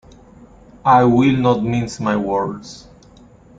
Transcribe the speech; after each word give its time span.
I 0.83 1.03
will 1.03 1.35
not 1.37 1.61
mince 1.61 1.99
my 1.99 2.17
words. 2.17 2.87